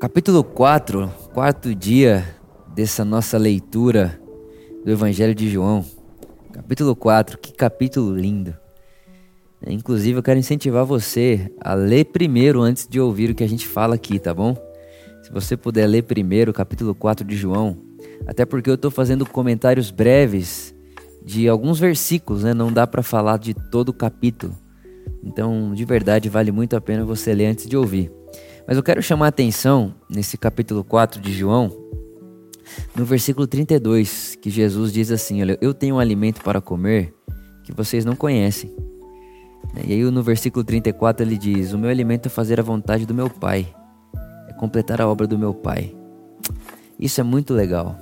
[0.00, 2.24] Capítulo 4, quarto dia
[2.72, 4.16] dessa nossa leitura
[4.84, 5.84] do Evangelho de João.
[6.52, 8.54] Capítulo 4, que capítulo lindo.
[9.66, 13.66] Inclusive, eu quero incentivar você a ler primeiro antes de ouvir o que a gente
[13.66, 14.56] fala aqui, tá bom?
[15.24, 17.76] Se você puder ler primeiro o capítulo 4 de João,
[18.24, 20.72] até porque eu estou fazendo comentários breves
[21.24, 22.54] de alguns versículos, né?
[22.54, 24.54] Não dá para falar de todo o capítulo.
[25.24, 28.12] Então, de verdade, vale muito a pena você ler antes de ouvir.
[28.68, 31.74] Mas eu quero chamar a atenção nesse capítulo 4 de João,
[32.94, 37.14] no versículo 32, que Jesus diz assim: Olha, eu tenho um alimento para comer
[37.64, 38.76] que vocês não conhecem.
[39.86, 43.14] E aí no versículo 34 ele diz: O meu alimento é fazer a vontade do
[43.14, 43.74] meu Pai,
[44.46, 45.96] é completar a obra do meu Pai.
[47.00, 47.98] Isso é muito legal.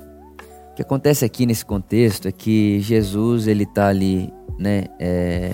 [0.71, 5.53] O que acontece aqui nesse contexto é que Jesus ele está ali, né, é,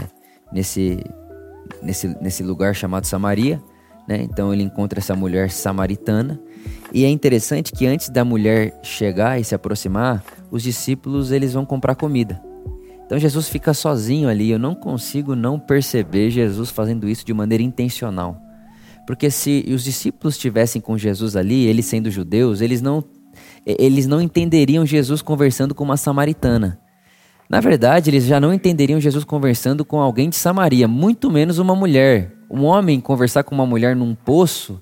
[0.51, 0.97] nesse,
[1.83, 3.61] nesse, nesse lugar chamado Samaria
[4.07, 4.21] né?
[4.21, 6.39] Então ele encontra essa mulher samaritana.
[6.93, 11.65] E é interessante que antes da mulher chegar e se aproximar, os discípulos eles vão
[11.65, 12.41] comprar comida.
[13.05, 14.49] Então Jesus fica sozinho ali.
[14.49, 18.39] Eu não consigo não perceber Jesus fazendo isso de maneira intencional.
[19.05, 23.03] Porque se os discípulos estivessem com Jesus ali, eles sendo judeus, eles não
[23.65, 26.79] eles não entenderiam Jesus conversando com uma samaritana.
[27.49, 31.75] Na verdade, eles já não entenderiam Jesus conversando com alguém de Samaria, muito menos uma
[31.75, 34.73] mulher, um homem conversar com uma mulher num poço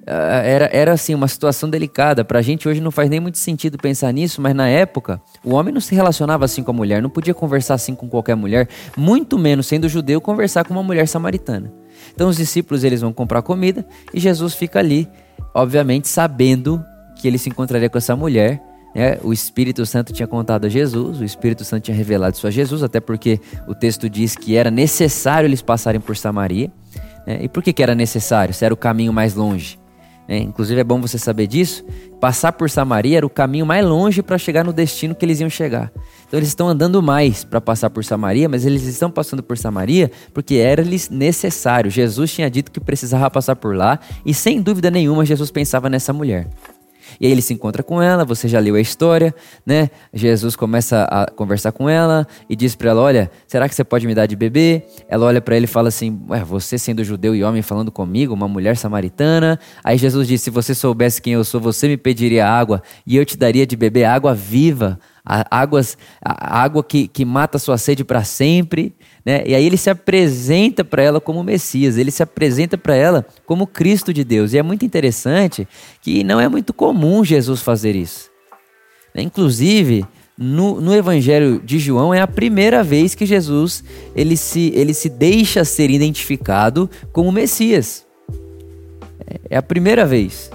[0.00, 2.24] uh, era, era assim uma situação delicada.
[2.24, 5.54] Para a gente hoje não faz nem muito sentido pensar nisso, mas na época o
[5.54, 8.68] homem não se relacionava assim com a mulher, não podia conversar assim com qualquer mulher,
[8.96, 11.72] muito menos sendo judeu conversar com uma mulher samaritana.
[12.12, 15.08] Então os discípulos eles vão comprar comida e Jesus fica ali,
[15.54, 18.60] obviamente sabendo que ele se encontraria com essa mulher
[18.94, 22.50] é, o Espírito Santo tinha contado a Jesus, o Espírito Santo tinha revelado isso a
[22.50, 26.72] Jesus, até porque o texto diz que era necessário eles passarem por Samaria.
[27.30, 28.52] É, e por que, que era necessário?
[28.52, 29.78] Se era o caminho mais longe.
[30.26, 31.84] É, inclusive é bom você saber disso.
[32.20, 35.48] Passar por Samaria era o caminho mais longe para chegar no destino que eles iam
[35.48, 35.92] chegar.
[36.26, 40.10] Então eles estão andando mais para passar por Samaria, mas eles estão passando por Samaria
[40.34, 41.90] porque era-lhes necessário.
[41.90, 46.12] Jesus tinha dito que precisava passar por lá e sem dúvida nenhuma Jesus pensava nessa
[46.12, 46.48] mulher.
[47.18, 49.34] E aí ele se encontra com ela, você já leu a história,
[49.64, 49.90] né?
[50.12, 54.06] Jesus começa a conversar com ela e diz para ela: Olha, será que você pode
[54.06, 54.86] me dar de beber?
[55.08, 58.34] Ela olha para ele e fala assim: Ué, você sendo judeu e homem falando comigo,
[58.34, 59.58] uma mulher samaritana.
[59.82, 63.24] Aí Jesus diz: Se você soubesse quem eu sou, você me pediria água e eu
[63.24, 67.78] te daria de beber água viva a, águas, a água que, que mata a sua
[67.78, 68.94] sede para sempre.
[69.24, 69.42] Né?
[69.46, 73.66] E aí ele se apresenta para ela como Messias, ele se apresenta para ela como
[73.66, 74.52] Cristo de Deus.
[74.52, 75.66] E é muito interessante
[76.00, 78.30] que não é muito comum Jesus fazer isso.
[79.14, 79.22] Né?
[79.22, 83.84] Inclusive, no, no, Evangelho de João é a primeira vez que Jesus
[84.16, 88.06] ele se, ele se deixa ser identificado como Messias.
[89.26, 90.50] É, é a primeira vez.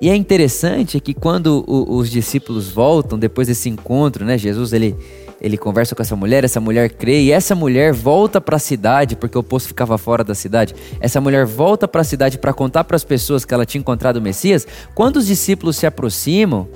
[0.00, 4.36] E é interessante que quando o, os discípulos voltam depois desse encontro, né?
[4.36, 4.96] Jesus ele
[5.38, 9.14] ele conversa com essa mulher, essa mulher crê e essa mulher volta para a cidade
[9.14, 10.74] porque o poço ficava fora da cidade.
[10.98, 14.16] Essa mulher volta para a cidade para contar para as pessoas que ela tinha encontrado
[14.16, 14.66] o Messias.
[14.94, 16.66] Quando os discípulos se aproximam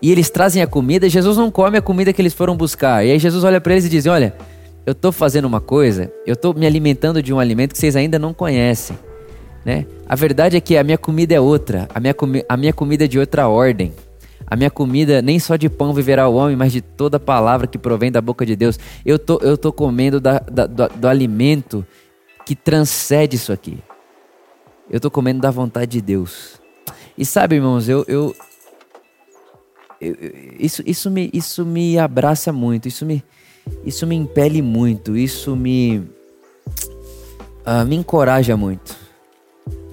[0.00, 3.04] e eles trazem a comida, Jesus não come a comida que eles foram buscar.
[3.04, 4.32] E aí Jesus olha para eles e diz: "Olha,
[4.86, 8.18] eu estou fazendo uma coisa, eu estou me alimentando de um alimento que vocês ainda
[8.18, 8.96] não conhecem."
[9.68, 9.84] Né?
[10.08, 12.14] A verdade é que a minha comida é outra, a minha,
[12.48, 13.92] a minha comida é de outra ordem.
[14.46, 17.76] A minha comida nem só de pão viverá o homem, mas de toda palavra que
[17.76, 18.78] provém da boca de Deus.
[19.04, 21.86] Eu tô, eu tô comendo da, da, do, do alimento
[22.46, 23.78] que transcende isso aqui.
[24.90, 26.58] Eu tô comendo da vontade de Deus.
[27.18, 28.34] E sabe, irmãos, eu, eu,
[30.00, 30.16] eu,
[30.58, 33.22] isso, isso, me, isso me abraça muito, isso me,
[33.84, 35.98] isso me impele muito, isso me,
[37.66, 38.97] uh, me encoraja muito.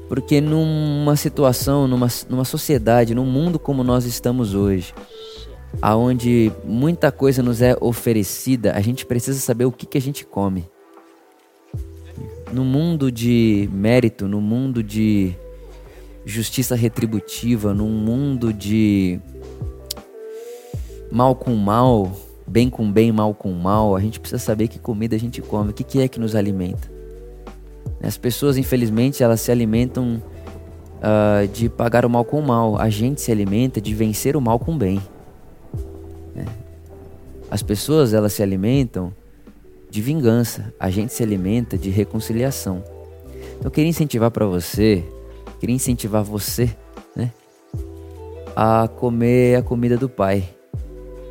[0.08, 4.94] Porque numa situação, numa, numa sociedade, num mundo como nós estamos hoje,
[5.82, 10.26] aonde muita coisa nos é oferecida, a gente precisa saber o que, que a gente
[10.26, 10.66] come.
[12.54, 15.36] No mundo de mérito, no mundo de
[16.24, 19.20] justiça retributiva, num mundo de
[21.12, 22.12] mal com mal,
[22.48, 25.72] bem com bem, mal com mal, a gente precisa saber que comida a gente come,
[25.72, 26.95] o que, que é que nos alimenta.
[28.06, 30.22] As pessoas, infelizmente, elas se alimentam
[30.98, 32.78] uh, de pagar o mal com o mal.
[32.78, 35.02] A gente se alimenta de vencer o mal com o bem.
[36.36, 36.46] Né?
[37.50, 39.12] As pessoas, elas se alimentam
[39.90, 40.72] de vingança.
[40.80, 42.84] A gente se alimenta de reconciliação.
[43.56, 45.04] Então, eu queria incentivar para você,
[45.60, 46.70] queria incentivar você,
[47.16, 47.32] né?
[48.56, 50.48] A comer a comida do Pai.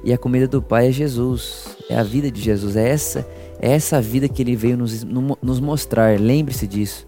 [0.02, 3.26] E a comida do Pai é Jesus, é a vida de Jesus, é essa
[3.60, 6.18] é essa vida que ele veio nos, nos mostrar.
[6.18, 7.06] Lembre-se disso.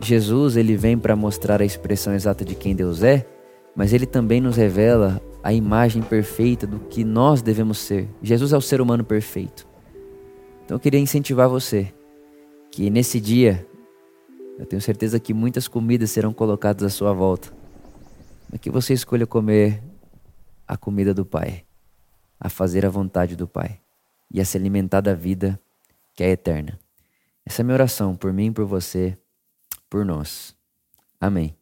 [0.00, 3.26] Jesus ele vem para mostrar a expressão exata de quem Deus é,
[3.76, 8.08] mas ele também nos revela a imagem perfeita do que nós devemos ser.
[8.22, 9.66] Jesus é o ser humano perfeito.
[10.64, 11.92] Então eu queria incentivar você
[12.70, 13.66] que nesse dia,
[14.58, 17.52] eu tenho certeza que muitas comidas serão colocadas à sua volta,
[18.50, 19.82] mas que você escolha comer
[20.66, 21.64] a comida do Pai,
[22.38, 23.80] a fazer a vontade do Pai
[24.30, 25.60] e a se alimentar da vida
[26.20, 26.78] que é eterna.
[27.46, 29.16] Essa é a minha oração por mim, por você,
[29.88, 30.54] por nós.
[31.18, 31.56] Amém.